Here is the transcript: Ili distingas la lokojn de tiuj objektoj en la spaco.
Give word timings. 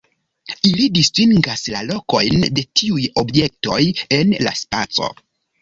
Ili 0.69 0.85
distingas 0.95 1.65
la 1.75 1.83
lokojn 1.89 2.47
de 2.61 2.65
tiuj 2.81 3.05
objektoj 3.25 3.81
en 4.19 4.37
la 4.49 4.59
spaco. 4.65 5.13